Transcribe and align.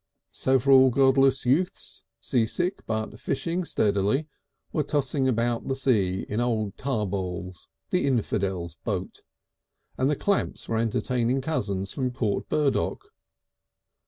Several 0.33 0.89
godless 0.89 1.45
youths, 1.45 2.03
seasick 2.19 2.83
but 2.87 3.19
fishing 3.19 3.63
steadily, 3.65 4.27
were 4.73 4.81
tossing 4.81 5.27
upon 5.27 5.67
the 5.67 5.75
sea 5.75 6.25
in 6.27 6.39
old 6.41 6.75
Tarbold's, 6.75 7.67
the 7.91 8.07
infidel's, 8.07 8.73
boat, 8.73 9.21
and 9.99 10.09
the 10.09 10.15
Clamps 10.15 10.67
were 10.67 10.77
entertaining 10.77 11.39
cousins 11.39 11.91
from 11.91 12.09
Port 12.09 12.49
Burdock. 12.49 13.09